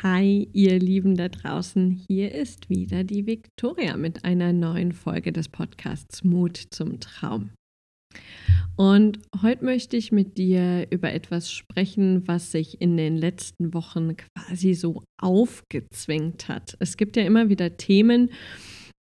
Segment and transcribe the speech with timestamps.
[0.00, 1.90] Hi, ihr Lieben da draußen.
[1.90, 7.50] Hier ist wieder die Viktoria mit einer neuen Folge des Podcasts Mut zum Traum.
[8.76, 14.16] Und heute möchte ich mit dir über etwas sprechen, was sich in den letzten Wochen
[14.16, 16.76] quasi so aufgezwängt hat.
[16.80, 18.30] Es gibt ja immer wieder Themen,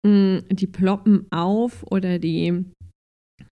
[0.05, 2.63] mm, die ploppen auf oder die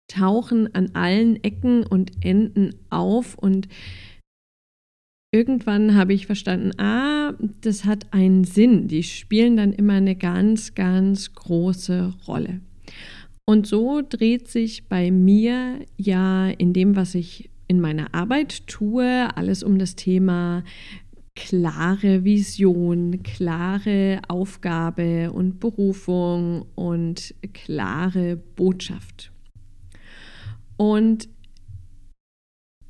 [0.08, 3.68] tauchen an allen Ecken und Enden auf und
[5.34, 8.88] irgendwann habe ich verstanden, ah, das hat einen Sinn.
[8.88, 12.62] Die spielen dann immer eine ganz, ganz große Rolle.
[13.46, 19.36] Und so dreht sich bei mir ja in dem, was ich in meiner Arbeit tue,
[19.36, 20.64] alles um das Thema
[21.36, 29.32] klare Vision, klare Aufgabe und Berufung und klare Botschaft.
[30.78, 31.28] Und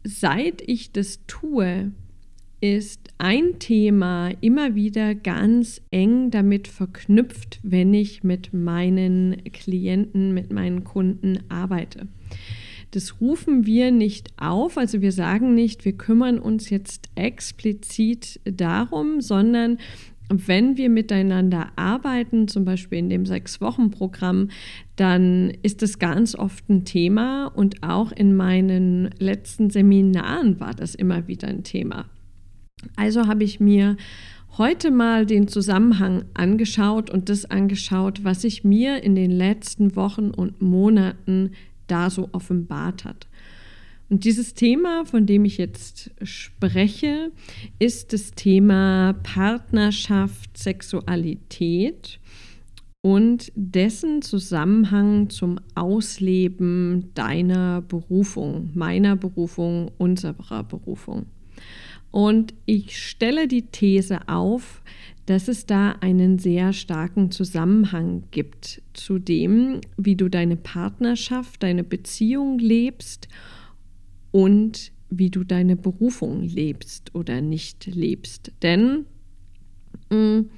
[0.04, 1.94] seit ich das tue,
[2.64, 10.54] ist ein Thema immer wieder ganz eng damit verknüpft, wenn ich mit meinen Klienten, mit
[10.54, 12.08] meinen Kunden arbeite.
[12.92, 19.20] Das rufen wir nicht auf, also wir sagen nicht, wir kümmern uns jetzt explizit darum,
[19.20, 19.78] sondern
[20.30, 24.48] wenn wir miteinander arbeiten, zum Beispiel in dem Sechs-Wochen-Programm,
[24.96, 30.96] dann ist das ganz oft ein Thema und auch in meinen letzten Seminaren war das
[30.96, 32.06] immer wieder ein Thema.
[32.96, 33.98] Also habe ich mir
[34.58, 40.30] heute mal den Zusammenhang angeschaut und das angeschaut, was sich mir in den letzten Wochen
[40.30, 41.52] und Monaten
[41.88, 43.28] da so offenbart hat.
[44.10, 47.32] Und dieses Thema, von dem ich jetzt spreche,
[47.80, 52.20] ist das Thema Partnerschaft, Sexualität
[53.02, 61.26] und dessen Zusammenhang zum Ausleben deiner Berufung, meiner Berufung, unserer Berufung.
[62.14, 64.84] Und ich stelle die These auf,
[65.26, 71.84] dass es da einen sehr starken Zusammenhang gibt zu dem, wie du deine Partnerschaft, deine
[71.84, 73.30] Beziehung lebst
[74.30, 78.52] und wie du deine Berufung lebst oder nicht lebst.
[78.62, 79.06] Denn
[80.12, 80.50] mh, mm,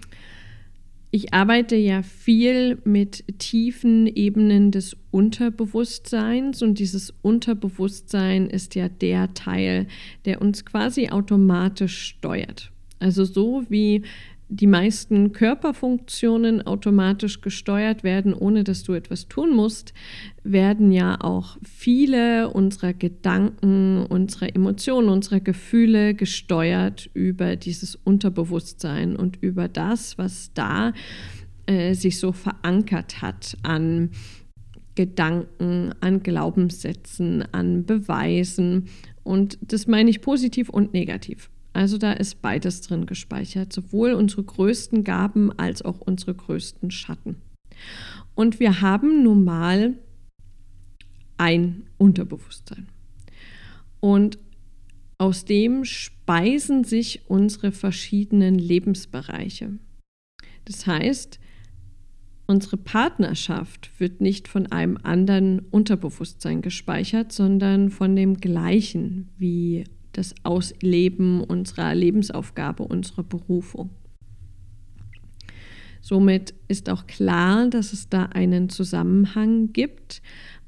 [1.16, 9.34] ich arbeite ja viel mit tiefen Ebenen des Unterbewusstseins und dieses Unterbewusstsein ist ja der
[9.34, 9.88] Teil,
[10.26, 12.70] der uns quasi automatisch steuert.
[13.00, 14.04] Also so wie
[14.48, 19.94] die meisten Körperfunktionen automatisch gesteuert werden, ohne dass du etwas tun musst,
[20.44, 29.42] werden ja auch viele unserer Gedanken, unserer Emotionen, unserer Gefühle gesteuert über dieses Unterbewusstsein und
[29.42, 30.94] über das, was da
[31.66, 34.12] äh, sich so verankert hat an
[34.94, 38.86] Gedanken, an Glaubenssätzen, an Beweisen.
[39.24, 41.50] Und das meine ich positiv und negativ.
[41.76, 47.36] Also da ist beides drin gespeichert, sowohl unsere größten Gaben als auch unsere größten Schatten.
[48.34, 49.96] Und wir haben nun mal
[51.36, 52.88] ein Unterbewusstsein.
[54.00, 54.40] Und
[55.18, 59.74] aus dem speisen sich unsere verschiedenen Lebensbereiche.
[60.64, 61.42] Das heißt,
[62.48, 69.84] unsere Partnerschaft wird nicht von einem anderen Unterbewusstsein gespeichert, sondern von dem gleichen wie
[70.18, 73.90] das Ausleben unserer Lebensaufgabe, unserer Berufung.
[76.02, 80.22] Somit ist auch klar, dass es da einen Zusammenhang gibt,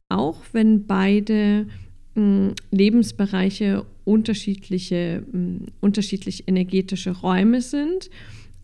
[0.09, 1.68] auch wenn beide
[2.16, 8.09] hm, Lebensbereiche unterschiedliche, hm, unterschiedlich energetische Räume sind,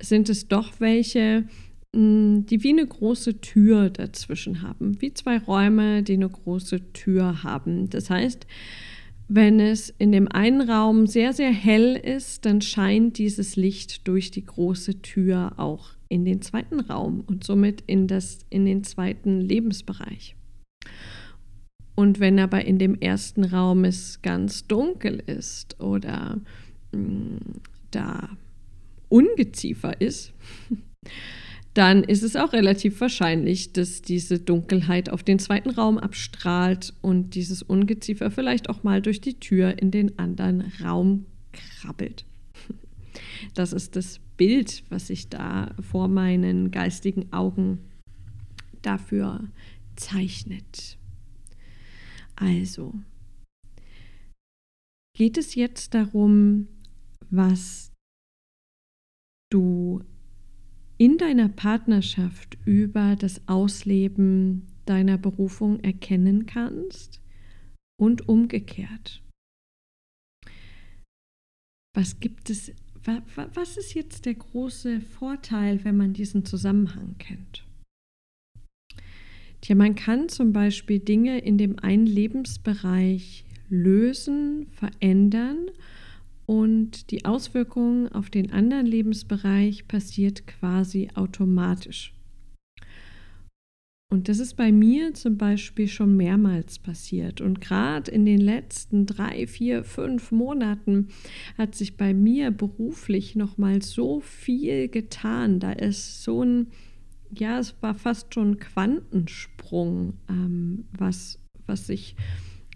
[0.02, 1.44] sind es doch welche,
[1.96, 7.44] hm, die wie eine große Tür dazwischen haben, wie zwei Räume, die eine große Tür
[7.44, 7.90] haben.
[7.92, 8.48] Das heißt,
[9.36, 14.30] wenn es in dem einen Raum sehr, sehr hell ist, dann scheint dieses Licht durch
[14.30, 19.42] die große Tür auch in den zweiten Raum und somit in, das, in den zweiten
[19.42, 20.36] Lebensbereich.
[21.96, 26.40] Und wenn aber in dem ersten Raum es ganz dunkel ist oder
[26.92, 27.40] mh, mm,
[27.90, 28.30] da
[29.10, 30.32] Ungeziefer ist,
[31.74, 37.34] dann ist es auch relativ wahrscheinlich, dass diese Dunkelheit auf den zweiten Raum abstrahlt und
[37.34, 42.26] dieses Ungeziefer vielleicht auch mal durch die Tür in den anderen Raum krabbelt.
[43.54, 47.80] Das ist das Bild, was sich da vor meinen geistigen Augen
[48.82, 49.42] dafür
[49.96, 50.98] zeichnet.
[52.36, 52.96] Also,
[55.16, 56.68] geht es jetzt darum,
[57.30, 57.92] was
[59.52, 60.02] du
[61.04, 67.20] in deiner Partnerschaft über das Ausleben deiner Berufung erkennen kannst
[68.00, 69.22] und umgekehrt.
[71.94, 72.72] Was gibt es
[73.04, 77.66] was ist jetzt der große Vorteil, wenn man diesen Zusammenhang kennt?
[79.60, 85.70] Tja, man kann zum Beispiel Dinge in dem einen Lebensbereich lösen, verändern
[86.46, 92.14] und die Auswirkung auf den anderen Lebensbereich passiert quasi automatisch.
[94.14, 97.42] Und das ist bei mir zum Beispiel schon mehrmals passiert.
[97.42, 101.08] Und gerade in den letzten drei, vier, fünf Monaten
[101.58, 105.60] hat sich bei mir beruflich nochmal so viel getan.
[105.60, 106.68] Da ist so ein,
[107.32, 112.16] ja, es war fast schon ein Quantensprung, ähm, was, was sich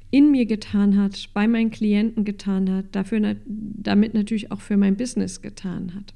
[0.09, 4.95] in mir getan hat, bei meinen Klienten getan hat, dafür, damit natürlich auch für mein
[4.95, 6.13] Business getan hat.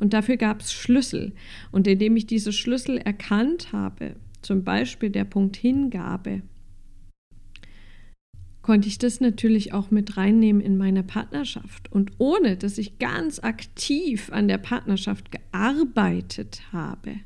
[0.00, 1.32] Und dafür gab es Schlüssel.
[1.70, 6.42] Und indem ich diese Schlüssel erkannt habe, zum Beispiel der Punkt Hingabe,
[8.60, 11.90] konnte ich das natürlich auch mit reinnehmen in meine Partnerschaft.
[11.90, 17.16] Und ohne dass ich ganz aktiv an der Partnerschaft gearbeitet habe,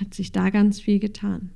[0.00, 1.50] hat sich da ganz viel getan.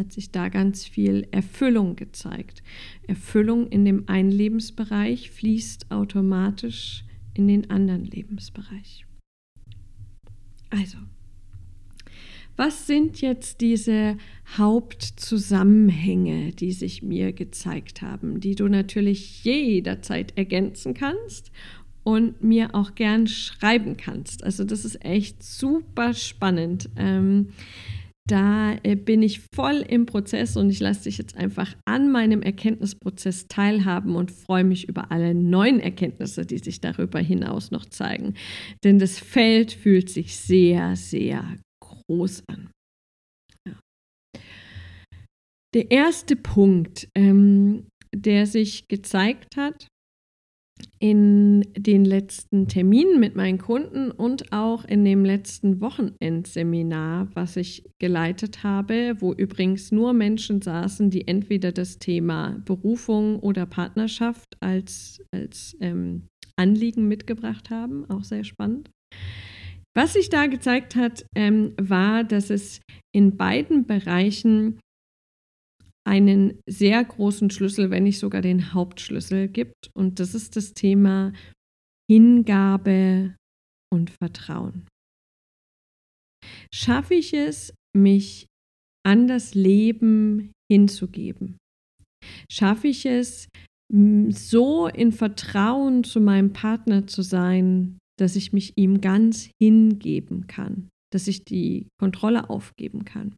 [0.00, 2.62] Hat sich da ganz viel Erfüllung gezeigt.
[3.06, 7.04] Erfüllung in dem einen Lebensbereich fließt automatisch
[7.34, 9.04] in den anderen Lebensbereich.
[10.70, 10.98] Also,
[12.56, 14.16] was sind jetzt diese
[14.56, 21.50] Hauptzusammenhänge, die sich mir gezeigt haben, die du natürlich jederzeit ergänzen kannst
[22.02, 24.44] und mir auch gern schreiben kannst?
[24.44, 26.90] Also das ist echt super spannend.
[26.96, 27.48] Ähm,
[28.28, 32.42] da äh, bin ich voll im Prozess und ich lasse dich jetzt einfach an meinem
[32.42, 38.34] Erkenntnisprozess teilhaben und freue mich über alle neuen Erkenntnisse, die sich darüber hinaus noch zeigen.
[38.84, 42.70] Denn das Feld fühlt sich sehr, sehr groß an.
[43.66, 43.74] Ja.
[45.74, 49.88] Der erste Punkt, ähm, der sich gezeigt hat
[51.02, 57.90] in den letzten Terminen mit meinen Kunden und auch in dem letzten Wochenendseminar, was ich
[57.98, 65.20] geleitet habe, wo übrigens nur Menschen saßen, die entweder das Thema Berufung oder Partnerschaft als,
[65.32, 68.88] als ähm, Anliegen mitgebracht haben, auch sehr spannend.
[69.96, 72.80] Was sich da gezeigt hat, ähm, war, dass es
[73.12, 74.78] in beiden Bereichen
[76.04, 79.90] einen sehr großen Schlüssel, wenn nicht sogar den Hauptschlüssel gibt.
[79.94, 81.32] Und das ist das Thema
[82.10, 83.36] Hingabe
[83.92, 84.86] und Vertrauen.
[86.74, 88.46] Schaffe ich es, mich
[89.06, 91.58] an das Leben hinzugeben?
[92.50, 93.48] Schaffe ich es,
[93.92, 100.88] so in Vertrauen zu meinem Partner zu sein, dass ich mich ihm ganz hingeben kann,
[101.12, 103.36] dass ich die Kontrolle aufgeben kann.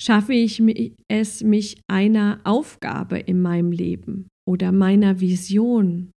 [0.00, 0.62] Schaffe ich
[1.08, 6.10] es, mich einer Aufgabe in meinem Leben oder meiner Vision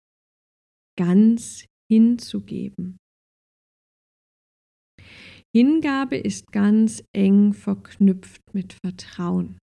[0.99, 2.97] ganz hinzugeben?
[5.55, 9.59] Hingabe ist ganz eng verknüpft mit Vertrauen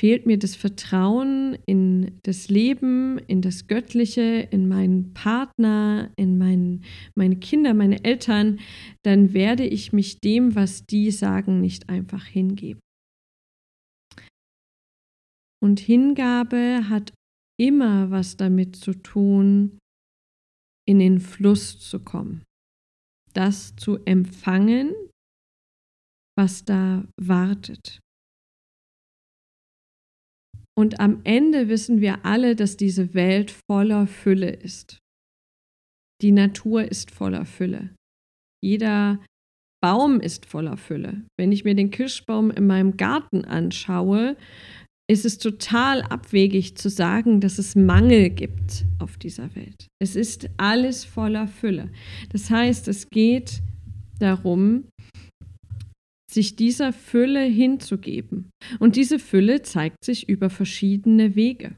[0.00, 6.82] fehlt mir das Vertrauen in das Leben, in das Göttliche, in meinen Partner, in mein,
[7.14, 8.60] meine Kinder, meine Eltern,
[9.02, 12.80] dann werde ich mich dem, was die sagen, nicht einfach hingeben.
[15.62, 17.14] Und Hingabe hat
[17.58, 19.78] immer was damit zu tun,
[20.86, 22.42] in den Fluss zu kommen,
[23.32, 24.92] das zu empfangen,
[26.36, 28.00] was da wartet.
[30.76, 34.98] Und am Ende wissen wir alle, dass diese Welt voller Fülle ist.
[36.20, 37.90] Die Natur ist voller Fülle.
[38.62, 39.20] Jeder
[39.82, 41.24] Baum ist voller Fülle.
[41.38, 44.36] Wenn ich mir den Kirschbaum in meinem Garten anschaue,
[45.06, 49.88] ist es total abwegig zu sagen, dass es Mangel gibt auf dieser Welt.
[50.00, 51.90] Es ist alles voller Fülle.
[52.30, 53.60] Das heißt, es geht
[54.18, 54.84] darum,
[56.34, 58.50] sich dieser Fülle hinzugeben.
[58.78, 61.76] Und diese Fülle zeigt sich über verschiedene Wege.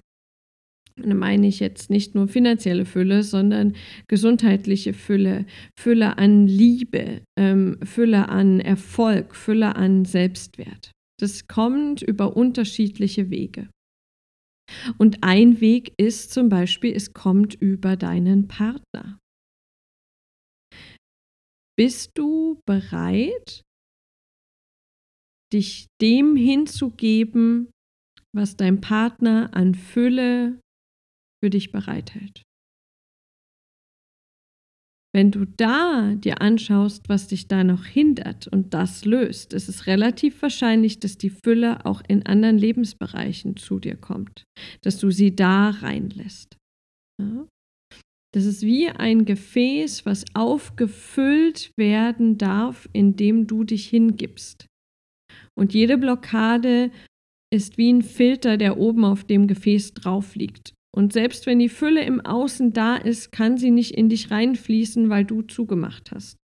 [0.98, 3.76] Da meine ich jetzt nicht nur finanzielle Fülle, sondern
[4.08, 5.44] gesundheitliche Fülle,
[5.78, 10.90] Fülle an Liebe, ähm, Fülle an Erfolg, Fülle an Selbstwert.
[11.20, 13.68] Das kommt über unterschiedliche Wege.
[14.98, 19.18] Und ein Weg ist zum Beispiel, es kommt über deinen Partner.
[21.78, 23.62] Bist du bereit,
[25.56, 27.70] dich dem hinzugeben,
[28.34, 30.60] was dein Partner an Fülle
[31.42, 32.42] für dich bereithält.
[35.14, 39.86] Wenn du da dir anschaust, was dich da noch hindert und das löst, ist es
[39.86, 44.44] relativ wahrscheinlich, dass die Fülle auch in anderen Lebensbereichen zu dir kommt,
[44.82, 46.58] dass du sie da reinlässt.
[47.18, 47.46] Ja?
[48.34, 54.66] Das ist wie ein Gefäß, was aufgefüllt werden darf, indem du dich hingibst.
[55.58, 56.90] Und jede Blockade
[57.52, 60.74] ist wie ein Filter, der oben auf dem Gefäß drauf liegt.
[60.94, 65.08] Und selbst wenn die Fülle im Außen da ist, kann sie nicht in dich reinfließen,
[65.10, 66.36] weil du zugemacht hast.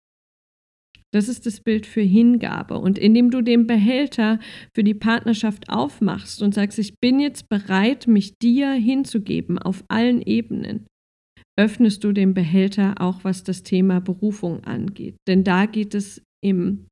[1.13, 2.79] Das ist das Bild für Hingabe.
[2.79, 4.39] Und indem du den Behälter
[4.75, 10.23] für die Partnerschaft aufmachst und sagst, ich bin jetzt bereit, mich dir hinzugeben auf allen
[10.23, 10.87] Ebenen,
[11.59, 15.17] öffnest du den Behälter auch, was das Thema Berufung angeht.
[15.27, 16.87] Denn da geht es im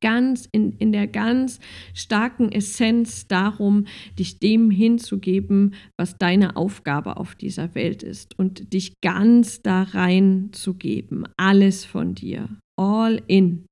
[0.00, 1.60] ganz in, in der ganz
[1.94, 3.86] starken Essenz darum,
[4.18, 11.28] dich dem hinzugeben, was deine Aufgabe auf dieser Welt ist und dich ganz da reinzugeben,
[11.36, 13.66] alles von dir, all in.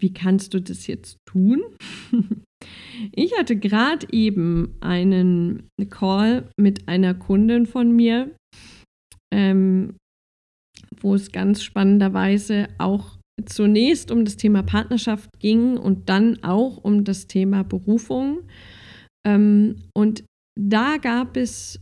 [0.00, 1.62] Wie kannst du das jetzt tun?
[3.12, 8.34] Ich hatte gerade eben einen Call mit einer Kundin von mir,
[9.32, 9.96] ähm,
[11.02, 17.04] wo es ganz spannenderweise auch zunächst um das Thema Partnerschaft ging und dann auch um
[17.04, 18.40] das Thema Berufung.
[19.26, 20.24] Ähm, und
[20.58, 21.80] da gab es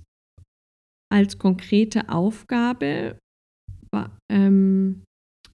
[1.12, 3.18] als konkrete Aufgabe,
[4.30, 5.02] ähm,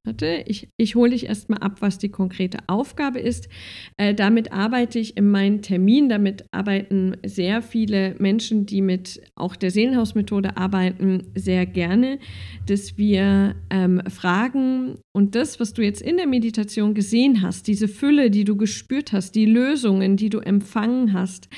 [0.05, 3.49] Warte, ich, ich hole dich erstmal ab, was die konkrete Aufgabe ist.
[3.97, 6.09] Äh, damit arbeite ich in meinen Termin.
[6.09, 12.19] Damit arbeiten sehr viele Menschen, die mit auch der Seelenhausmethode arbeiten, sehr gerne,
[12.67, 17.87] dass wir ähm, fragen und das, was du jetzt in der Meditation gesehen hast, diese
[17.87, 21.49] Fülle, die du gespürt hast, die Lösungen, die du empfangen hast,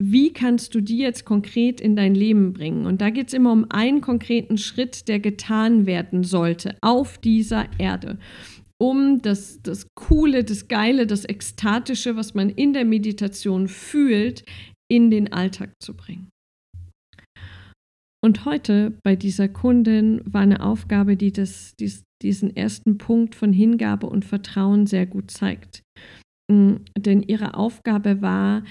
[0.00, 2.86] wie kannst du die jetzt konkret in dein Leben bringen?
[2.86, 7.66] Und da geht es immer um einen konkreten Schritt, der getan werden sollte auf dieser
[7.78, 8.18] Erde,
[8.80, 14.44] um das, das Coole, das Geile, das Ekstatische, was man in der Meditation fühlt,
[14.90, 16.28] in den Alltag zu bringen.
[18.24, 23.52] Und heute bei dieser Kundin war eine Aufgabe, die das, dies, diesen ersten Punkt von
[23.52, 25.82] Hingabe und Vertrauen sehr gut zeigt.
[26.50, 28.64] Mm, denn ihre Aufgabe war,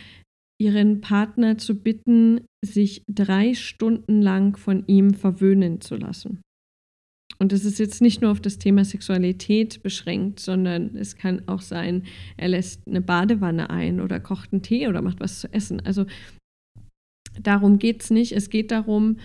[0.59, 6.41] ihren Partner zu bitten, sich drei Stunden lang von ihm verwöhnen zu lassen.
[7.39, 11.61] Und es ist jetzt nicht nur auf das Thema Sexualität beschränkt, sondern es kann auch
[11.61, 12.03] sein,
[12.35, 15.79] er lässt eine Badewanne ein oder kocht einen Tee oder macht was zu essen.
[15.85, 16.05] Also
[17.39, 18.31] darum geht es nicht.
[18.31, 19.17] Es geht darum,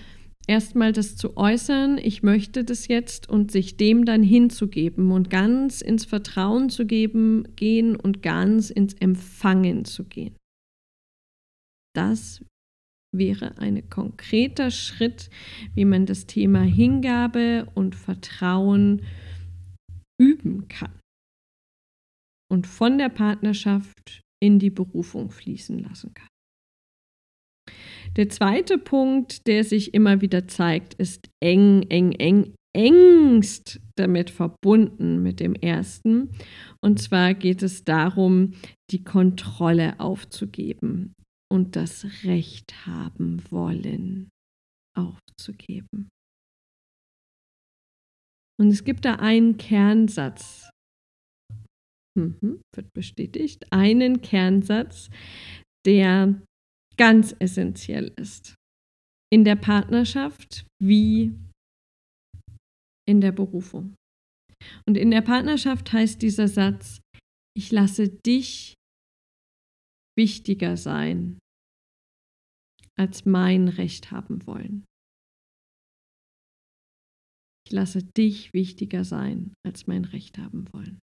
[0.47, 5.81] erstmal das zu äußern, ich möchte das jetzt und sich dem dann hinzugeben und ganz
[5.81, 10.35] ins Vertrauen zu geben, gehen und ganz ins Empfangen zu gehen.
[11.95, 12.45] Das
[13.15, 15.29] wäre ein konkreter Schritt,
[15.75, 19.03] wie man das Thema Hingabe und Vertrauen
[20.19, 20.99] üben kann
[22.51, 26.29] und von der Partnerschaft in die Berufung fließen lassen kann.
[28.17, 35.23] Der zweite Punkt, der sich immer wieder zeigt, ist eng, eng, eng, engst damit verbunden
[35.23, 36.31] mit dem ersten.
[36.83, 38.53] Und zwar geht es darum,
[38.91, 41.15] die Kontrolle aufzugeben
[41.53, 44.31] und das Recht haben wollen
[44.97, 46.09] aufzugeben.
[48.59, 50.71] Und es gibt da einen Kernsatz,
[52.19, 55.11] mhm, wird bestätigt, einen Kernsatz,
[55.85, 56.41] der
[56.97, 58.55] ganz essentiell ist.
[59.31, 61.39] In der Partnerschaft wie
[63.07, 63.95] in der Berufung.
[64.87, 67.03] Und in der Partnerschaft heißt dieser Satz,
[67.55, 68.73] ich lasse dich
[70.17, 71.42] wichtiger sein
[72.99, 74.85] als mein Recht haben wollen.
[77.67, 80.99] Ich lasse dich wichtiger sein als mein Recht haben wollen.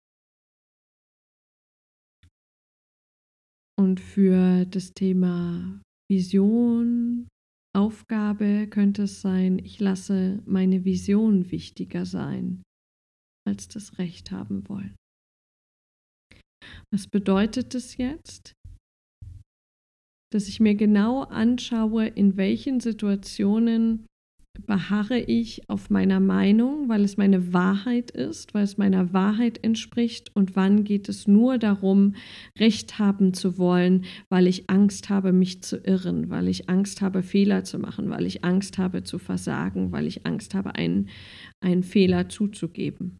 [3.79, 7.27] Und für das Thema Vision,
[7.75, 12.63] Aufgabe könnte es sein, ich lasse meine Vision wichtiger sein
[13.47, 14.95] als das Recht haben wollen.
[16.91, 18.53] Was bedeutet es jetzt?
[20.37, 24.05] Dass ich mir genau anschaue, in welchen Situationen
[24.67, 30.29] beharre ich auf meiner Meinung, weil es meine Wahrheit ist, weil es meiner Wahrheit entspricht
[30.35, 32.13] und wann geht es nur darum,
[32.59, 37.23] Recht haben zu wollen, weil ich Angst habe, mich zu irren, weil ich Angst habe,
[37.23, 41.09] Fehler zu machen, weil ich Angst habe zu versagen, weil ich Angst habe, einen,
[41.61, 43.17] einen Fehler zuzugeben.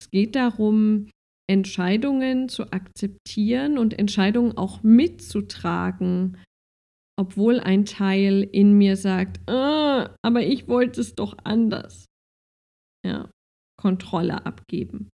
[0.00, 1.08] Es geht darum,
[1.48, 6.38] Entscheidungen zu akzeptieren und Entscheidungen auch mitzutragen,
[7.18, 12.06] obwohl ein Teil in mir sagt, ah, aber ich wollte es doch anders.
[13.06, 13.30] Ja,
[13.80, 15.08] Kontrolle abgeben.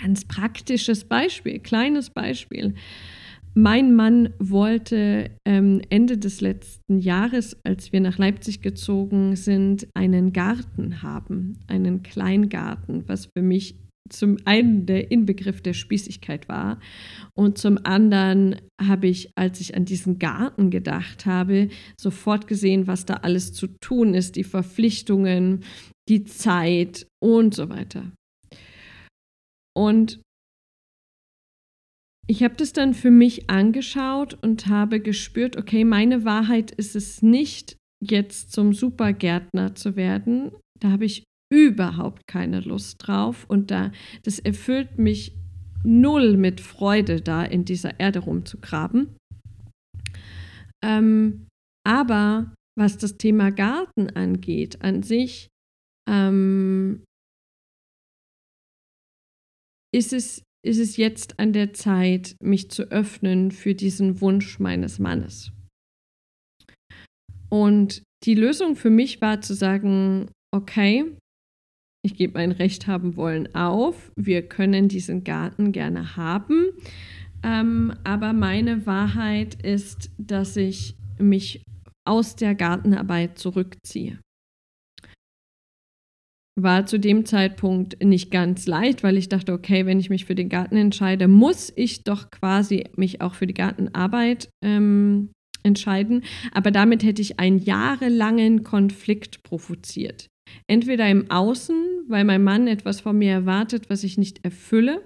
[0.00, 2.74] Ganz praktisches Beispiel, kleines Beispiel.
[3.54, 10.32] mein Mann wollte ähm, Ende des letzten Jahres, als wir nach Leipzig gezogen sind, einen
[10.32, 13.74] Garten haben, einen Kleingarten, was für mich
[14.08, 16.80] zum einen der Inbegriff der Spießigkeit war
[17.34, 23.06] und zum anderen habe ich, als ich an diesen Garten gedacht habe, sofort gesehen, was
[23.06, 25.64] da alles zu tun ist, die Verpflichtungen,
[26.08, 28.12] die Zeit und so weiter.
[29.76, 30.20] Und
[32.26, 37.22] ich habe das dann für mich angeschaut und habe gespürt, okay, meine Wahrheit ist es
[37.22, 40.52] nicht, jetzt zum Supergärtner zu werden.
[40.78, 43.92] Da habe ich überhaupt keine Lust drauf und da
[44.22, 45.36] das erfüllt mich
[45.82, 49.16] null mit Freude, da in dieser Erde rumzugraben.
[50.84, 51.46] Ähm,
[51.86, 55.48] aber was das Thema Garten angeht, an sich,
[56.08, 57.04] ähm,
[59.92, 64.98] ist es ist es jetzt an der Zeit, mich zu öffnen für diesen Wunsch meines
[64.98, 65.52] Mannes.
[67.48, 71.16] Und die Lösung für mich war zu sagen, okay,
[72.02, 76.66] ich gebe mein Recht haben wollen auf, wir können diesen Garten gerne haben,
[77.42, 81.62] ähm, aber meine Wahrheit ist, dass ich mich
[82.04, 84.18] aus der Gartenarbeit zurückziehe
[86.62, 90.34] war zu dem Zeitpunkt nicht ganz leicht, weil ich dachte, okay, wenn ich mich für
[90.34, 95.30] den Garten entscheide, muss ich doch quasi mich auch für die Gartenarbeit ähm,
[95.62, 96.24] entscheiden.
[96.52, 100.29] Aber damit hätte ich einen jahrelangen Konflikt provoziert.
[100.66, 105.04] Entweder im Außen, weil mein Mann etwas von mir erwartet, was ich nicht erfülle,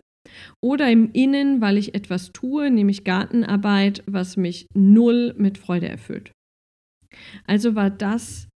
[0.62, 6.32] oder im Innen, weil ich etwas tue, nämlich Gartenarbeit, was mich null mit Freude erfüllt.
[7.46, 8.48] Also war das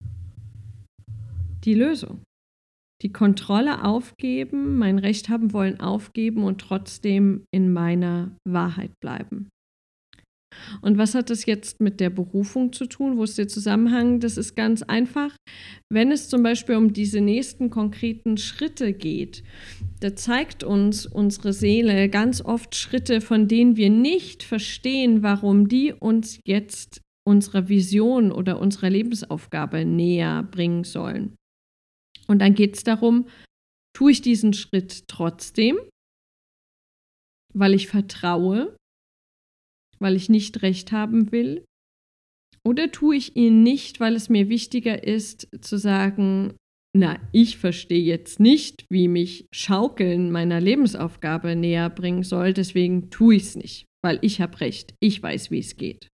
[1.63, 2.21] die Lösung
[3.03, 9.49] die Kontrolle aufgeben, mein Recht haben wollen aufgeben und trotzdem in meiner Wahrheit bleiben.
[10.81, 13.17] Und was hat das jetzt mit der Berufung zu tun?
[13.17, 14.19] Wo ist der Zusammenhang?
[14.19, 15.35] Das ist ganz einfach.
[15.89, 19.43] Wenn es zum Beispiel um diese nächsten konkreten Schritte geht,
[19.99, 25.93] da zeigt uns unsere Seele ganz oft Schritte, von denen wir nicht verstehen, warum die
[25.93, 31.35] uns jetzt unserer Vision oder unserer Lebensaufgabe näher bringen sollen.
[32.27, 33.27] Und dann geht es darum,
[33.95, 35.77] tue ich diesen Schritt trotzdem,
[37.53, 38.75] weil ich vertraue,
[39.99, 41.63] weil ich nicht recht haben will,
[42.67, 46.53] oder tue ich ihn nicht, weil es mir wichtiger ist zu sagen,
[46.93, 53.35] na, ich verstehe jetzt nicht, wie mich Schaukeln meiner Lebensaufgabe näher bringen soll, deswegen tue
[53.35, 56.09] ich es nicht, weil ich habe recht, ich weiß, wie es geht.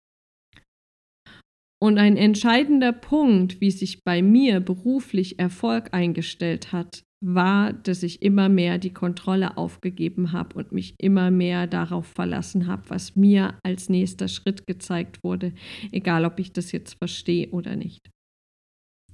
[1.82, 8.22] Und ein entscheidender Punkt, wie sich bei mir beruflich Erfolg eingestellt hat, war, dass ich
[8.22, 13.60] immer mehr die Kontrolle aufgegeben habe und mich immer mehr darauf verlassen habe, was mir
[13.64, 15.54] als nächster Schritt gezeigt wurde,
[15.92, 18.10] egal ob ich das jetzt verstehe oder nicht.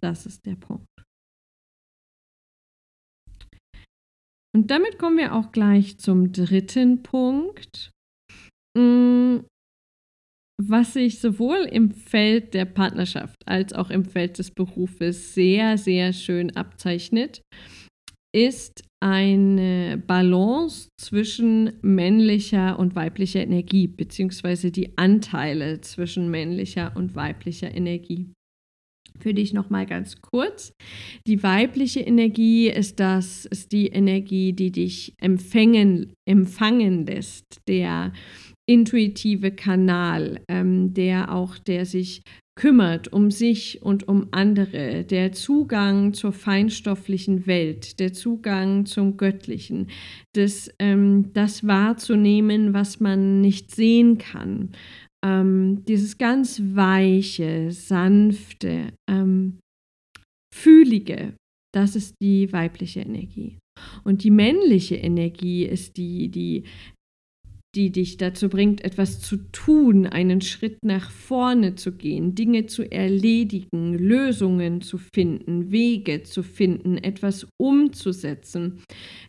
[0.01, 0.85] Das ist der Punkt.
[4.55, 7.91] Und damit kommen wir auch gleich zum dritten Punkt.
[8.77, 9.39] Mm,
[10.61, 16.13] was sich sowohl im Feld der Partnerschaft als auch im Feld des Berufes sehr, sehr
[16.13, 17.41] schön abzeichnet,
[18.35, 27.73] ist eine Balance zwischen männlicher und weiblicher Energie, beziehungsweise die Anteile zwischen männlicher und weiblicher
[27.73, 28.33] Energie.
[29.19, 30.73] Für dich nochmal ganz kurz.
[31.25, 38.11] Die weibliche Energie ist das, ist die Energie, die dich empfängen, empfangen lässt, der
[38.67, 42.21] intuitive Kanal, ähm, der auch, der sich
[42.55, 49.87] kümmert um sich und um andere, der Zugang zur feinstofflichen Welt, der Zugang zum Göttlichen,
[50.33, 54.71] das, ähm, das wahrzunehmen, was man nicht sehen kann,
[55.25, 59.59] ähm, dieses ganz weiche, sanfte, ähm,
[60.53, 61.33] fühlige,
[61.73, 63.57] das ist die weibliche Energie.
[64.05, 66.63] Und die männliche Energie ist die, die
[67.75, 72.89] die dich dazu bringt, etwas zu tun, einen Schritt nach vorne zu gehen, Dinge zu
[72.89, 78.81] erledigen, Lösungen zu finden, Wege zu finden, etwas umzusetzen,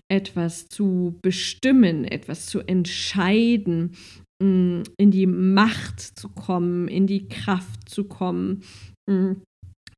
[0.08, 3.92] etwas zu bestimmen, etwas zu entscheiden,
[4.40, 8.62] mm, in die Macht zu kommen, in die Kraft zu kommen,
[9.10, 9.32] mm,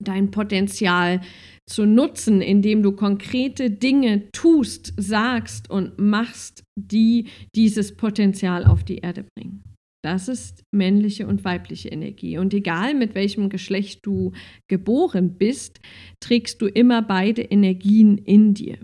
[0.02, 1.20] dein Potenzial
[1.68, 8.98] zu nutzen, indem du konkrete Dinge tust, sagst und machst, die dieses Potenzial auf die
[8.98, 9.62] Erde bringen.
[10.04, 12.38] Das ist männliche und weibliche Energie.
[12.38, 14.32] Und egal mit welchem Geschlecht du
[14.70, 15.80] geboren bist,
[16.20, 18.78] trägst du immer beide Energien in dir.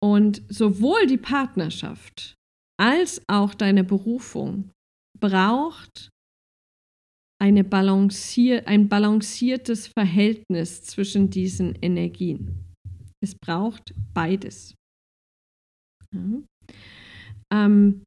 [0.00, 2.36] Und sowohl die Partnerschaft
[2.80, 4.70] als auch deine Berufung
[5.18, 6.10] braucht
[7.40, 12.74] eine balancier ein balanciertes Verhältnis zwischen diesen Energien.
[13.20, 14.74] Es braucht beides.
[16.14, 16.42] Ja.
[17.52, 18.02] Ähm,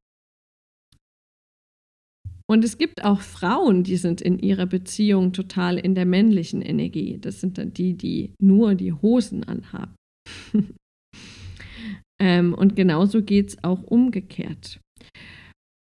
[2.48, 7.18] und es gibt auch Frauen, die sind in ihrer Beziehung total in der männlichen Energie.
[7.18, 9.94] Das sind dann die, die nur die Hosen anhaben.
[12.20, 14.80] ähm, und genauso geht es auch umgekehrt.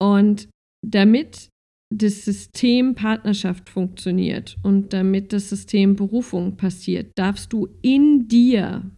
[0.02, 0.48] Und
[0.86, 1.50] damit
[1.98, 8.90] das System Partnerschaft funktioniert und damit das System Berufung passiert, darfst du in dir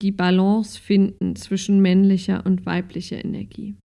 [0.00, 3.76] die Balance finden zwischen männlicher und weiblicher Energie.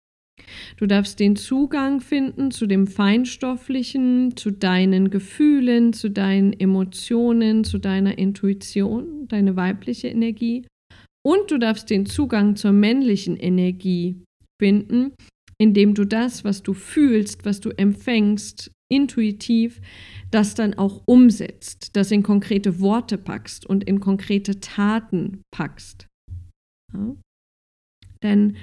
[0.77, 7.77] Du darfst den Zugang finden zu dem Feinstofflichen, zu deinen Gefühlen, zu deinen Emotionen, zu
[7.79, 10.65] deiner Intuition, deine weibliche Energie.
[11.25, 14.21] Und du darfst den Zugang zur männlichen Energie
[14.61, 15.13] finden,
[15.57, 19.81] indem du das, was du fühlst, was du empfängst, intuitiv,
[20.31, 26.07] das dann auch umsetzt, das in konkrete Worte packst und in konkrete Taten packst.
[26.93, 27.15] Ja?
[28.21, 28.57] Denn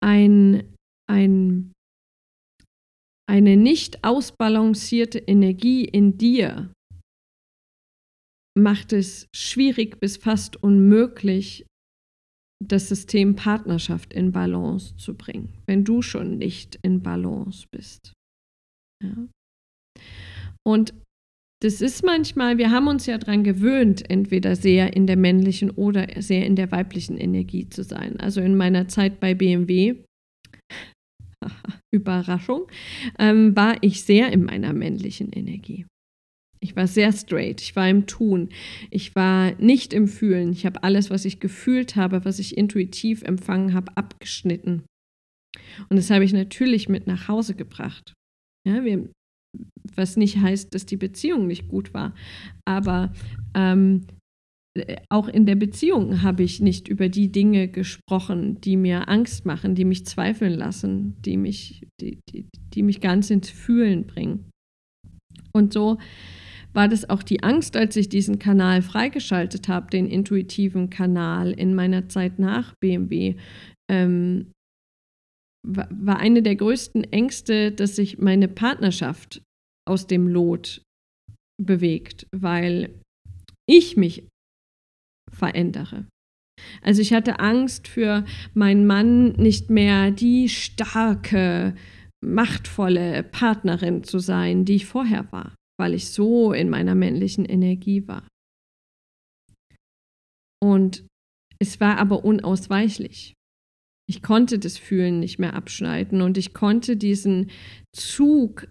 [0.00, 0.74] ein,
[1.10, 1.72] ein,
[3.28, 6.72] eine nicht ausbalancierte Energie in dir
[8.56, 11.64] macht es schwierig bis fast unmöglich,
[12.64, 18.12] das System Partnerschaft in Balance zu bringen, wenn du schon nicht in Balance bist.
[19.02, 19.28] Ja.
[20.66, 20.92] Und
[21.60, 26.06] das ist manchmal, wir haben uns ja daran gewöhnt, entweder sehr in der männlichen oder
[26.20, 28.18] sehr in der weiblichen Energie zu sein.
[28.20, 29.96] Also in meiner Zeit bei BMW,
[31.92, 32.68] Überraschung,
[33.18, 35.86] ähm, war ich sehr in meiner männlichen Energie.
[36.60, 38.48] Ich war sehr straight, ich war im Tun,
[38.90, 40.52] ich war nicht im Fühlen.
[40.52, 44.84] Ich habe alles, was ich gefühlt habe, was ich intuitiv empfangen habe, abgeschnitten.
[45.88, 48.14] Und das habe ich natürlich mit nach Hause gebracht.
[48.66, 49.08] Ja, wir,
[49.94, 52.14] was nicht heißt, dass die Beziehung nicht gut war.
[52.64, 53.12] Aber
[53.54, 54.06] ähm,
[55.08, 59.74] auch in der Beziehung habe ich nicht über die Dinge gesprochen, die mir Angst machen,
[59.74, 64.50] die mich zweifeln lassen, die mich, die, die, die mich ganz ins Fühlen bringen.
[65.52, 65.98] Und so
[66.72, 71.74] war das auch die Angst, als ich diesen Kanal freigeschaltet habe, den intuitiven Kanal in
[71.74, 73.36] meiner Zeit nach BMW.
[73.90, 74.52] Ähm,
[75.66, 79.42] war eine der größten Ängste, dass sich meine Partnerschaft
[79.86, 80.82] aus dem Lot
[81.60, 82.94] bewegt, weil
[83.68, 84.24] ich mich
[85.32, 86.06] verändere.
[86.82, 91.74] Also ich hatte Angst für meinen Mann nicht mehr die starke,
[92.24, 98.06] machtvolle Partnerin zu sein, die ich vorher war weil ich so in meiner männlichen Energie
[98.06, 98.26] war.
[100.62, 101.04] Und
[101.60, 103.34] es war aber unausweichlich.
[104.08, 107.50] Ich konnte das Fühlen nicht mehr abschneiden und ich konnte diesen
[107.94, 108.68] Zug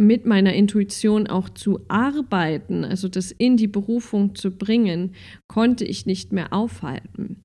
[0.00, 5.14] mit meiner Intuition auch zu arbeiten, also das in die Berufung zu bringen,
[5.48, 7.42] konnte ich nicht mehr aufhalten.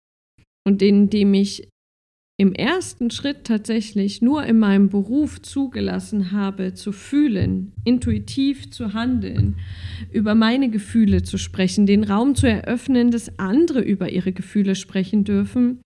[0.65, 1.69] Und indem ich
[2.39, 9.57] im ersten Schritt tatsächlich nur in meinem Beruf zugelassen habe, zu fühlen, intuitiv zu handeln,
[10.11, 15.23] über meine Gefühle zu sprechen, den Raum zu eröffnen, dass andere über ihre Gefühle sprechen
[15.23, 15.81] dürfen,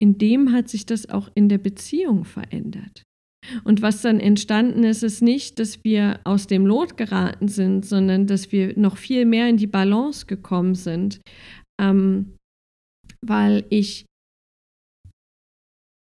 [0.00, 3.02] in dem hat sich das auch in der Beziehung verändert.
[3.64, 8.28] Und was dann entstanden ist, ist nicht, dass wir aus dem Lot geraten sind, sondern
[8.28, 11.20] dass wir noch viel mehr in die Balance gekommen sind,
[11.80, 12.36] ähm,
[13.20, 14.06] weil ich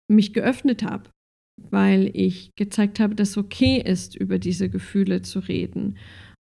[0.09, 1.09] mich geöffnet habe,
[1.69, 5.97] weil ich gezeigt habe, dass es okay ist, über diese Gefühle zu reden.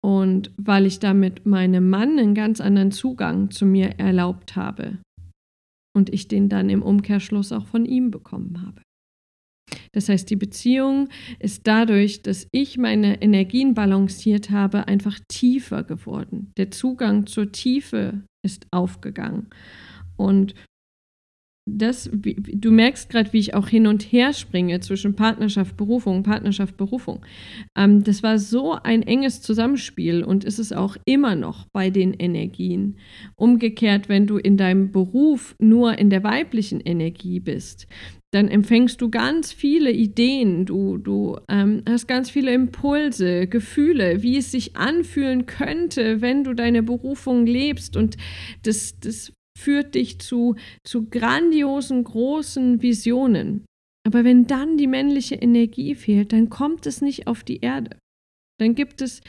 [0.05, 4.99] Und weil ich damit meinem Mann einen ganz anderen Zugang zu mir erlaubt habe.
[5.97, 8.83] Und ich den dann im Umkehrschluss auch von ihm bekommen habe.
[9.93, 16.53] Das heißt, die Beziehung ist dadurch, dass ich meine Energien balanciert habe, einfach tiefer geworden.
[16.57, 19.49] Der Zugang zur Tiefe ist aufgegangen.
[20.17, 20.55] Und
[21.69, 26.77] das, du merkst gerade, wie ich auch hin und her springe zwischen Partnerschaft, Berufung, Partnerschaft,
[26.77, 27.27] Berufung.
[27.77, 32.15] Ähm, das war so ein enges Zusammenspiel und ist es auch immer noch bei den
[32.15, 32.97] Energien.
[33.35, 37.89] Umgekehrt, wenn du in deinem Beruf nur in der weiblichen Energie bist,
[38.33, 44.37] dann empfängst du ganz viele Ideen, du, du ähm, hast ganz viele Impulse, Gefühle, wie
[44.37, 47.97] es sich anfühlen könnte, wenn du deine Berufung lebst.
[47.97, 48.17] Und
[48.63, 53.65] das, das führt dich zu, zu grandiosen, großen Visionen.
[54.07, 57.99] Aber wenn dann die männliche Energie fehlt, dann kommt es nicht auf die Erde.
[58.61, 59.21] Dann gibt es,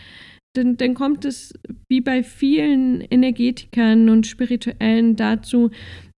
[0.55, 1.53] dann, dann kommt es
[1.89, 5.71] wie bei vielen Energetikern und Spirituellen dazu,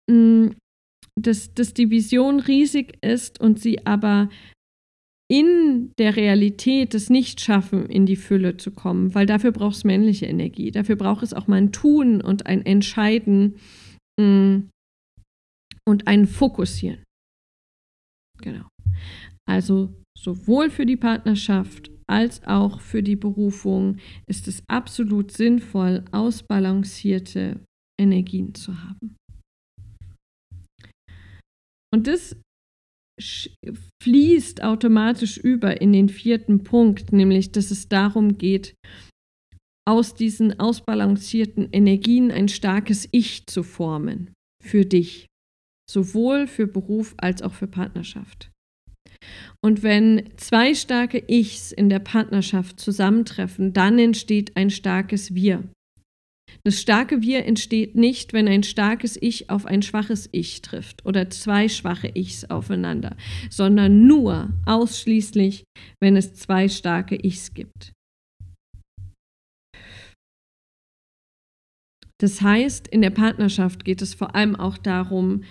[0.09, 0.47] mm,
[1.19, 4.29] dass, dass die Vision riesig ist und sie aber
[5.29, 9.83] in der Realität es nicht schaffen, in die Fülle zu kommen, weil dafür braucht es
[9.83, 10.71] männliche Energie.
[10.71, 13.55] Dafür braucht es auch mal ein Tun und ein Entscheiden
[14.19, 17.03] und ein Fokussieren.
[18.39, 18.67] Genau.
[19.49, 27.59] Also sowohl für die Partnerschaft als auch für die Berufung ist es absolut sinnvoll, ausbalancierte
[27.99, 29.15] Energien zu haben.
[31.93, 32.35] Und das
[34.03, 38.75] fließt automatisch über in den vierten Punkt, nämlich dass es darum geht,
[39.87, 45.27] aus diesen ausbalancierten Energien ein starkes Ich zu formen für dich,
[45.89, 48.51] sowohl für Beruf als auch für Partnerschaft.
[49.63, 55.63] Und wenn zwei starke Ichs in der Partnerschaft zusammentreffen, dann entsteht ein starkes Wir.
[56.65, 61.29] Das starke Wir entsteht nicht, wenn ein starkes Ich auf ein schwaches Ich trifft oder
[61.29, 63.15] zwei schwache Ichs aufeinander,
[63.49, 65.63] sondern nur ausschließlich,
[66.01, 67.93] wenn es zwei starke Ichs gibt.
[72.19, 75.43] Das heißt, in der Partnerschaft geht es vor allem auch darum,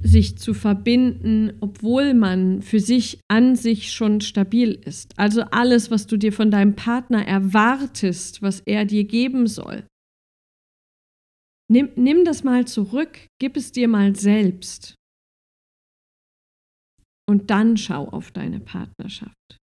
[0.00, 5.16] sich zu verbinden, obwohl man für sich an sich schon stabil ist.
[5.16, 9.84] Also alles, was du dir von deinem Partner erwartest, was er dir geben soll,
[11.72, 14.94] Nimm, nimm das mal zurück, gib es dir mal selbst.
[17.26, 19.58] Und dann schau auf deine Partnerschaft.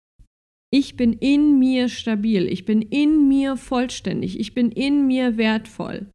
[0.72, 6.10] Ich bin in mir stabil, ich bin in mir vollständig, ich bin in mir wertvoll.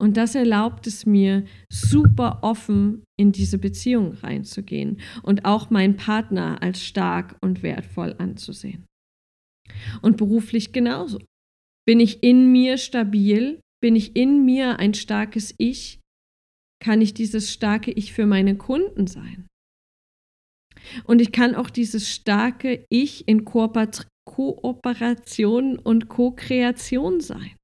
[0.00, 6.62] Und das erlaubt es mir, super offen in diese Beziehung reinzugehen und auch meinen Partner
[6.62, 8.86] als stark und wertvoll anzusehen.
[10.00, 11.18] Und beruflich genauso.
[11.84, 15.98] Bin ich in mir stabil, bin ich in mir ein starkes Ich?
[16.80, 19.48] Kann ich dieses starke Ich für meine Kunden sein?
[21.04, 27.56] Und ich kann auch dieses starke Ich in Kooperation und Co-Kreation sein.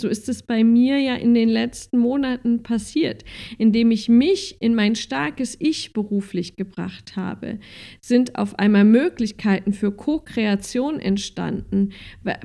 [0.00, 3.24] So ist es bei mir ja in den letzten Monaten passiert.
[3.58, 7.58] Indem ich mich in mein starkes Ich beruflich gebracht habe,
[8.00, 11.90] sind auf einmal Möglichkeiten für Co-Kreation entstanden.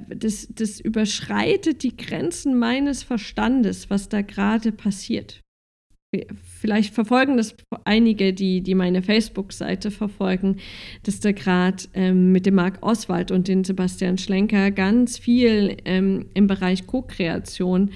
[0.10, 5.45] Das, das überschreitet die Grenzen meines Verstandes, was da gerade passiert
[6.60, 10.58] vielleicht verfolgen das einige, die, die meine Facebook-Seite verfolgen,
[11.04, 16.26] dass da gerade ähm, mit dem Marc Oswald und dem Sebastian Schlenker ganz viel ähm,
[16.34, 17.92] im Bereich Co-Kreation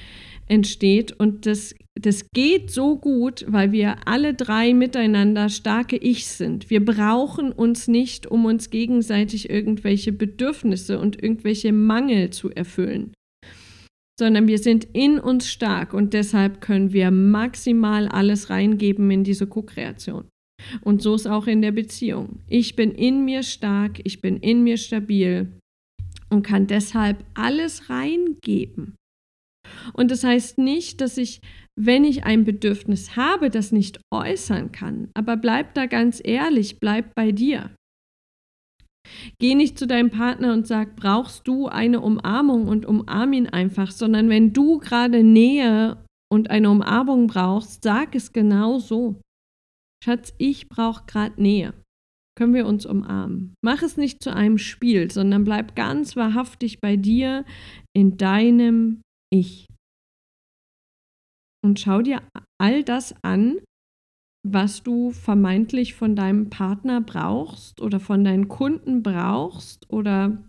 [0.48, 1.12] entsteht.
[1.14, 6.70] Und das, das geht so gut, weil wir alle drei miteinander starke Ichs sind.
[6.70, 13.14] Wir brauchen uns nicht, um uns gegenseitig irgendwelche Bedürfnisse und irgendwelche Mangel zu erfüllen
[14.20, 19.48] sondern wir sind in uns stark und deshalb können wir maximal alles reingeben in diese
[19.48, 20.26] Co-Kreation.
[20.82, 22.42] Und so ist auch in der Beziehung.
[22.48, 25.52] Ich bin in mir stark, ich bin in mir stabil
[26.30, 28.96] und kann deshalb alles reingeben.
[29.94, 31.40] Und das heißt nicht, dass ich,
[31.80, 35.10] wenn ich ein Bedürfnis habe, das nicht äußern kann.
[35.14, 37.72] Aber bleib da ganz ehrlich, bleib bei dir.
[39.40, 43.92] Geh nicht zu deinem Partner und sag, brauchst du eine Umarmung und umarm ihn einfach,
[43.92, 49.20] sondern wenn du gerade Nähe und eine Umarmung brauchst, sag es genau so.
[50.04, 51.74] Schatz, ich brauche gerade Nähe.
[52.38, 53.54] Können wir uns umarmen?
[53.62, 57.44] Mach es nicht zu einem Spiel, sondern bleib ganz wahrhaftig bei dir
[57.94, 59.66] in deinem Ich.
[61.62, 62.22] Und schau dir
[62.58, 63.58] all das an,
[64.48, 70.44] was du vermeintlich von deinem Partner brauchst oder von deinen Kunden brauchst oder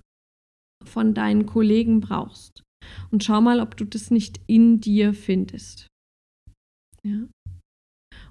[0.84, 2.62] von deinen Kollegen brauchst.
[3.10, 5.86] Und schau mal, ob du das nicht in dir findest.
[7.02, 7.26] Ja.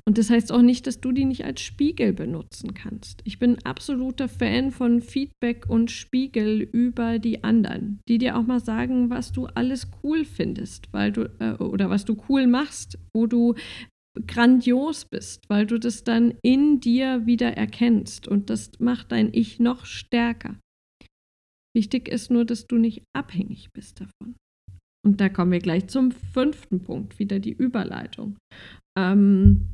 [0.05, 3.21] Und das heißt auch nicht, dass du die nicht als Spiegel benutzen kannst.
[3.25, 8.59] Ich bin absoluter Fan von Feedback und Spiegel über die anderen, die dir auch mal
[8.59, 13.27] sagen, was du alles cool findest, weil du äh, oder was du cool machst, wo
[13.27, 13.53] du
[14.27, 19.59] grandios bist, weil du das dann in dir wieder erkennst und das macht dein Ich
[19.59, 20.59] noch stärker.
[21.75, 24.35] Wichtig ist nur, dass du nicht abhängig bist davon.
[25.05, 28.37] Und da kommen wir gleich zum fünften Punkt, wieder die Überleitung.
[28.97, 29.69] Ähm,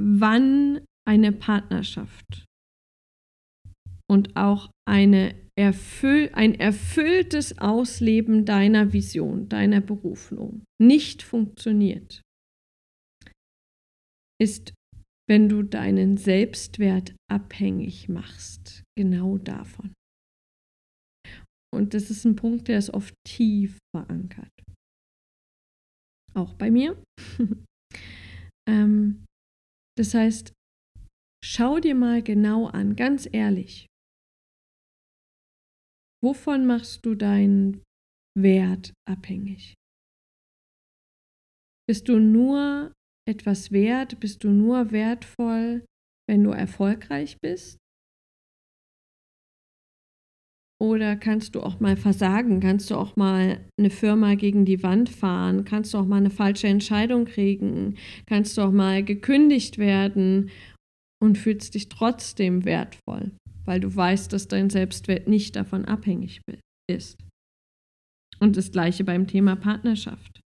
[0.00, 2.46] wann eine Partnerschaft
[4.10, 12.22] und auch eine erfüll ein erfülltes Ausleben deiner Vision, deiner Berufung nicht funktioniert,
[14.40, 14.74] ist,
[15.28, 19.94] wenn du deinen Selbstwert abhängig machst, genau davon.
[21.74, 24.52] Und das ist ein Punkt, der ist oft tief verankert.
[26.34, 27.02] Auch bei mir.
[28.68, 29.24] ähm,
[29.98, 30.52] das heißt,
[31.44, 33.86] schau dir mal genau an, ganz ehrlich.
[36.26, 37.84] Wovon machst du deinen
[38.36, 39.74] Wert abhängig?
[41.88, 42.92] Bist du nur
[43.28, 44.18] etwas wert?
[44.18, 45.86] Bist du nur wertvoll,
[46.28, 47.78] wenn du erfolgreich bist?
[50.82, 52.58] Oder kannst du auch mal versagen?
[52.58, 55.64] Kannst du auch mal eine Firma gegen die Wand fahren?
[55.64, 57.98] Kannst du auch mal eine falsche Entscheidung kriegen?
[58.26, 60.50] Kannst du auch mal gekündigt werden
[61.22, 63.32] und fühlst dich trotzdem wertvoll,
[63.64, 66.40] weil du weißt, dass dein Selbstwert nicht davon abhängig
[66.90, 67.18] ist.
[68.38, 70.40] Und das gleiche beim Thema Partnerschaft.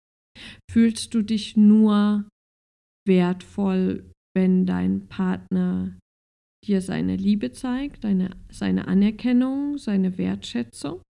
[0.72, 2.30] Fühlst du dich nur
[3.08, 5.98] wertvoll, wenn dein Partner
[6.66, 11.02] dir seine Liebe zeigt, deine, seine Anerkennung, seine Wertschätzung?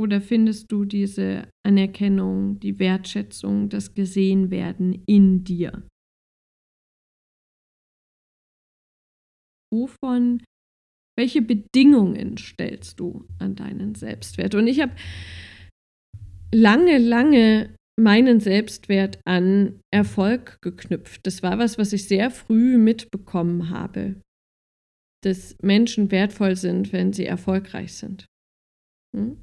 [0.00, 5.82] Oder findest du diese Anerkennung, die Wertschätzung, das Gesehenwerden in dir?
[9.72, 10.42] Wovon,
[11.18, 14.54] welche Bedingungen stellst du an deinen Selbstwert?
[14.54, 14.94] Und ich habe
[16.54, 21.26] lange, lange meinen Selbstwert an Erfolg geknüpft.
[21.26, 24.22] Das war was, was ich sehr früh mitbekommen habe,
[25.24, 28.26] dass Menschen wertvoll sind, wenn sie erfolgreich sind.
[29.16, 29.42] Hm?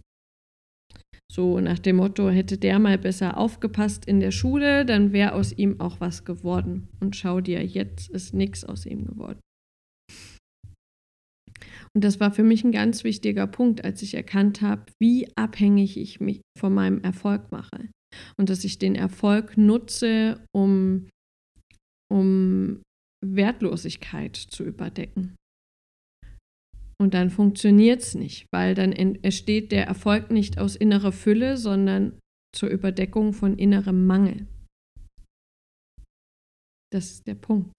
[1.30, 5.52] So nach dem Motto, hätte der mal besser aufgepasst in der Schule, dann wäre aus
[5.52, 6.88] ihm auch was geworden.
[7.02, 9.40] Und schau dir, jetzt ist nichts aus ihm geworden.
[11.96, 15.98] Und das war für mich ein ganz wichtiger Punkt, als ich erkannt habe, wie abhängig
[15.98, 17.90] ich mich von meinem Erfolg mache
[18.38, 21.08] und dass ich den Erfolg nutze, um,
[22.12, 22.82] um
[23.26, 25.36] Wertlosigkeit zu überdecken.
[27.00, 32.20] Und dann funktioniert es nicht, weil dann entsteht der Erfolg nicht aus innerer Fülle, sondern
[32.54, 34.48] zur Überdeckung von innerem Mangel.
[36.92, 37.74] Das ist der Punkt.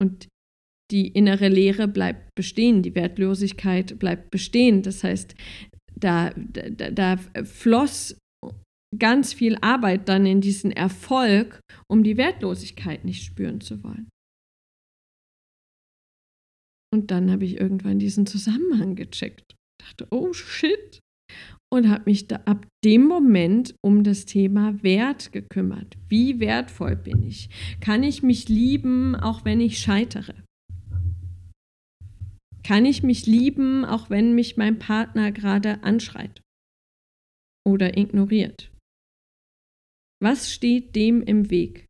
[0.00, 0.28] Und
[0.90, 4.82] die innere Leere bleibt bestehen, die Wertlosigkeit bleibt bestehen.
[4.82, 5.34] Das heißt,
[5.94, 8.16] da, da, da floss
[8.98, 14.08] ganz viel Arbeit dann in diesen Erfolg, um die Wertlosigkeit nicht spüren zu wollen.
[16.92, 19.56] Und dann habe ich irgendwann diesen Zusammenhang gecheckt.
[19.82, 21.00] Dachte, oh shit.
[21.68, 25.96] Und habe mich da ab dem Moment um das Thema Wert gekümmert.
[26.08, 27.50] Wie wertvoll bin ich?
[27.80, 30.45] Kann ich mich lieben, auch wenn ich scheitere?
[32.66, 36.42] Kann ich mich lieben, auch wenn mich mein Partner gerade anschreit
[37.64, 38.72] oder ignoriert?
[40.20, 41.86] Was steht dem im Weg?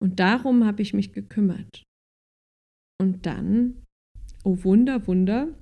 [0.00, 1.82] Und darum habe ich mich gekümmert.
[3.00, 3.84] Und dann,
[4.44, 5.52] oh Wunder, Wunder,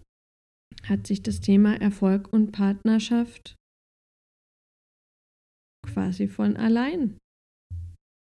[0.83, 3.55] hat sich das Thema Erfolg und Partnerschaft
[5.87, 7.17] quasi von allein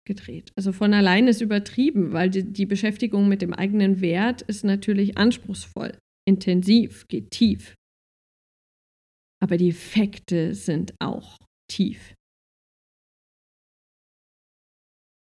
[0.05, 0.51] gedreht.
[0.55, 5.17] Also von allein ist übertrieben, weil die, die Beschäftigung mit dem eigenen Wert ist natürlich
[5.17, 7.75] anspruchsvoll, intensiv, geht tief.
[9.41, 11.37] Aber die Effekte sind auch
[11.69, 12.13] tief.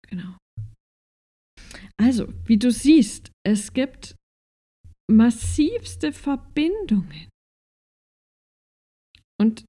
[0.08, 0.36] Genau.
[2.00, 4.14] Also, wie du siehst, es gibt
[5.10, 7.28] massivste Verbindungen.
[9.40, 9.64] Und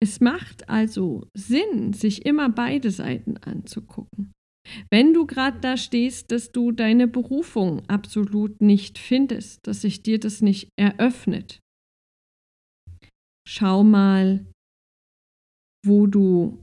[0.00, 4.32] es macht also Sinn, sich immer beide Seiten anzugucken.
[4.90, 10.20] Wenn du gerade da stehst, dass du deine Berufung absolut nicht findest, dass sich dir
[10.20, 11.60] das nicht eröffnet,
[13.46, 14.46] schau mal,
[15.86, 16.58] wo du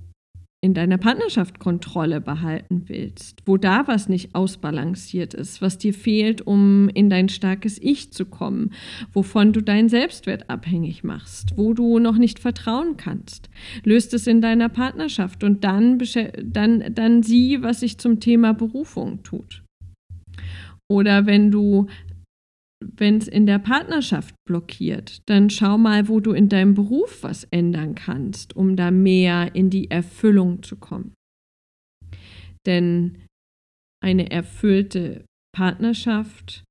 [0.65, 6.41] in deiner Partnerschaft Kontrolle behalten willst, wo da was nicht ausbalanciert ist, was dir fehlt,
[6.41, 8.71] um in dein starkes Ich zu kommen,
[9.13, 13.51] wovon du deinen Selbstwert abhängig machst, wo du noch nicht vertrauen kannst.
[13.83, 16.01] Löst es in deiner Partnerschaft und dann,
[16.43, 19.61] dann, dann sieh, was sich zum Thema Berufung tut.
[20.87, 21.85] Oder wenn du
[22.95, 27.45] wenn es in der Partnerschaft blockiert, dann schau mal, wo du in deinem Beruf was
[27.45, 31.13] ändern kannst, um da mehr in die Erfüllung zu kommen.
[32.65, 33.25] Denn
[34.03, 35.25] eine erfüllte
[35.55, 36.63] Partnerschaft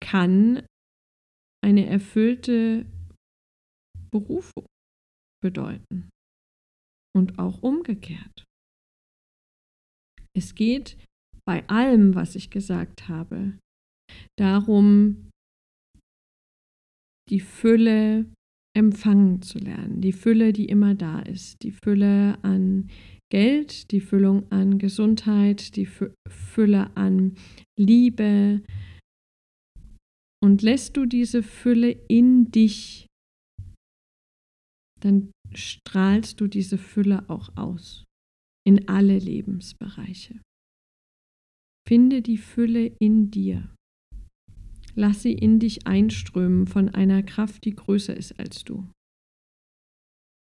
[0.00, 0.64] kann
[1.64, 2.86] eine erfüllte
[4.10, 4.66] Berufung
[5.42, 6.10] bedeuten.
[7.14, 8.44] Und auch umgekehrt.
[10.36, 10.98] Es geht
[11.46, 13.58] bei allem, was ich gesagt habe,
[14.38, 15.30] darum,
[17.30, 18.26] die Fülle
[18.76, 22.90] empfangen zu lernen, die Fülle, die immer da ist, die Fülle an
[23.32, 27.36] Geld, die Füllung an Gesundheit, die Fülle an
[27.78, 28.62] Liebe.
[30.42, 33.06] Und lässt du diese Fülle in dich,
[35.00, 38.04] dann strahlst du diese Fülle auch aus
[38.66, 40.40] in alle Lebensbereiche.
[41.88, 43.75] Finde die Fülle in dir.
[44.98, 48.90] Lass sie in dich einströmen von einer Kraft, die größer ist als du.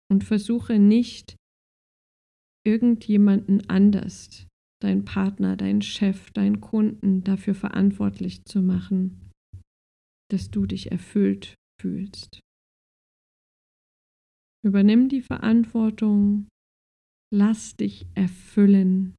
[0.09, 1.35] Und versuche nicht,
[2.65, 4.47] irgendjemanden anders,
[4.81, 9.31] dein Partner, dein Chef, deinen Kunden dafür verantwortlich zu machen,
[10.31, 12.39] dass du dich erfüllt fühlst.
[14.65, 16.47] Übernimm die Verantwortung,
[17.31, 19.15] lass dich erfüllen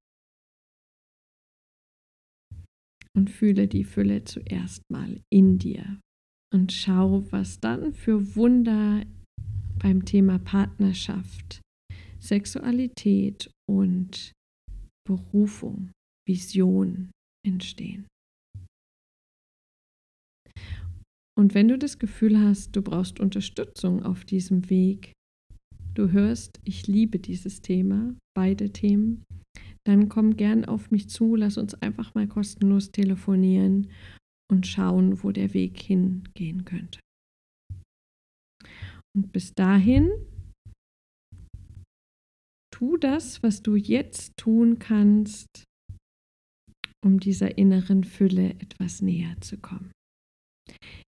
[3.17, 6.01] und fühle die Fülle zuerst mal in dir
[6.53, 9.05] und schau, was dann für Wunder
[9.79, 11.61] beim Thema Partnerschaft,
[12.19, 14.33] Sexualität und
[15.07, 15.91] Berufung,
[16.27, 17.11] Vision
[17.45, 18.07] entstehen.
[21.37, 25.13] Und wenn du das Gefühl hast, du brauchst Unterstützung auf diesem Weg,
[25.95, 29.25] du hörst, ich liebe dieses Thema, beide Themen,
[29.87, 33.91] dann komm gern auf mich zu, lass uns einfach mal kostenlos telefonieren
[34.51, 37.01] und schauen, wo der Weg hingehen könnte.
[39.15, 40.11] Und bis dahin,
[42.73, 45.65] tu das, was du jetzt tun kannst,
[47.05, 49.93] um dieser inneren Fülle etwas näher zu kommen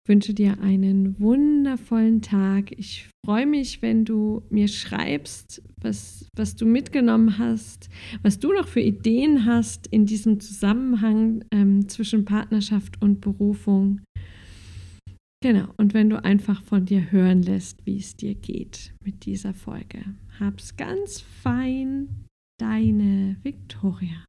[0.07, 2.73] wünsche dir einen wundervollen Tag.
[2.73, 7.89] Ich freue mich, wenn du mir schreibst, was, was du mitgenommen hast,
[8.23, 14.01] was du noch für Ideen hast in diesem Zusammenhang ähm, zwischen Partnerschaft und Berufung.
[15.43, 19.53] Genau, und wenn du einfach von dir hören lässt, wie es dir geht mit dieser
[19.53, 20.03] Folge.
[20.41, 22.09] Hab's ganz fein,
[22.59, 24.25] deine Victoria.